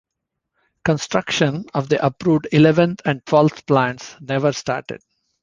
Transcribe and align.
Construction 0.83 1.65
of 1.75 1.87
the 1.89 2.03
approved 2.03 2.47
eleventh 2.51 3.03
and 3.05 3.23
twelfth 3.23 3.67
plants 3.67 4.15
never 4.19 4.51
started. 4.51 4.99